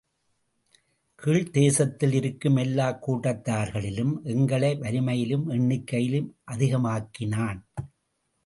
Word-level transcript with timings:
கீழ்த்தேசத்தில் 1.23 2.13
இருக்கும் 2.13 2.55
எல்லாக் 2.55 3.09
கூட்டத்தார்களிலும் 3.09 4.13
எங்களை 4.23 4.73
வலிமையிலும் 4.79 5.49
எண்ணிக்கையிலும் 5.49 6.35
அதிகமாக்கினான். 6.51 7.61